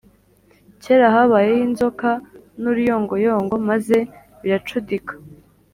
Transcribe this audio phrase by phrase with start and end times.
[0.83, 2.09] kera habayeho inzoka
[2.61, 3.97] n'uruyongoyongo maze
[4.41, 5.13] biracudika,